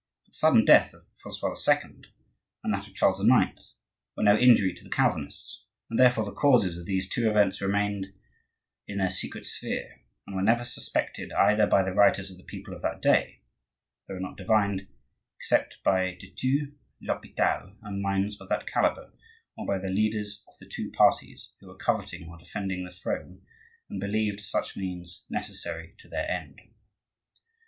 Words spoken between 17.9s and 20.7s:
minds of that calibre, or by the leaders of the